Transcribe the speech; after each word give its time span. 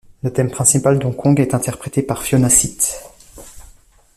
Le 0.23 0.33
thème 0.33 0.49
principal 0.49 0.97
d'Hong 0.97 1.15
Kong 1.15 1.39
est 1.39 1.53
interprété 1.53 2.01
par 2.01 2.23
Fiona 2.23 2.49
Sit. 2.49 3.03